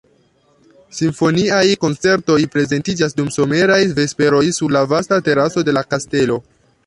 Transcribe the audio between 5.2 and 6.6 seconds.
teraso de la kastelo.